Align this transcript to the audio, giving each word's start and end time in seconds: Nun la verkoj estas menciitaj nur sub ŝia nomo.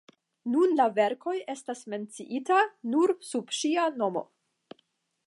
Nun 0.53 0.71
la 0.79 0.87
verkoj 0.95 1.35
estas 1.55 1.83
menciitaj 1.95 2.63
nur 2.95 3.15
sub 3.29 3.55
ŝia 3.59 3.85
nomo. 4.03 4.29